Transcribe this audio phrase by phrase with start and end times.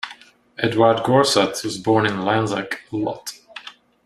[0.57, 3.33] Edouard Goursat was born in Lanzac, Lot.